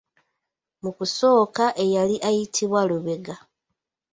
Mu 0.83 0.91
kusooka 0.97 1.65
eyali 1.83 2.15
ayitibwa 2.27 2.79
Lubega. 2.89 3.35